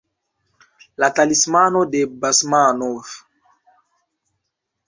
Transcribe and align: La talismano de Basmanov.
La 1.03 1.09
talismano 1.19 1.83
de 1.97 2.01
Basmanov. 2.23 3.05